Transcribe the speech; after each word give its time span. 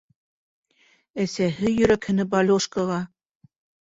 Әсәһе 1.25 1.73
йөрәкһенеп 1.73 2.33
Алёшкаға: 2.41 2.99